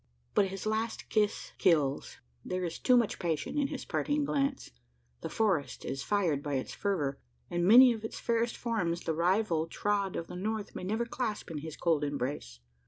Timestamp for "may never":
10.73-11.05